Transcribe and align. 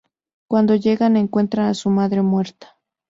Cuando 0.49 0.73
llegan, 0.73 1.15
encuentran 1.15 1.67
a 1.67 1.75
su 1.75 1.91
madre 1.91 2.23
muerta. 2.23 2.75